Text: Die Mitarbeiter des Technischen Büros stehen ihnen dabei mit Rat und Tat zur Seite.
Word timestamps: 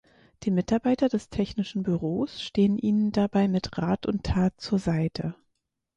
Die 0.41 0.49
Mitarbeiter 0.49 1.09
des 1.09 1.29
Technischen 1.29 1.83
Büros 1.83 2.41
stehen 2.41 2.79
ihnen 2.79 3.11
dabei 3.11 3.47
mit 3.47 3.77
Rat 3.77 4.07
und 4.07 4.23
Tat 4.23 4.59
zur 4.59 4.79
Seite. 4.79 5.35